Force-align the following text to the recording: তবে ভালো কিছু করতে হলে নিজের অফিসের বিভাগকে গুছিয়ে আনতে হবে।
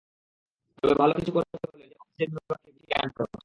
তবে 0.77 0.93
ভালো 0.95 1.13
কিছু 1.17 1.31
করতে 1.31 1.55
হলে 1.61 1.77
নিজের 1.81 1.99
অফিসের 2.01 2.29
বিভাগকে 2.31 2.69
গুছিয়ে 2.71 2.97
আনতে 2.99 3.19
হবে। 3.23 3.37